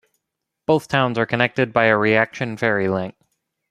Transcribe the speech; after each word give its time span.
Both 0.65 0.87
towns 0.87 1.19
are 1.19 1.27
connected 1.27 1.71
by 1.71 1.85
a 1.85 1.95
reaction 1.95 2.57
ferry 2.57 2.87
link. 2.87 3.13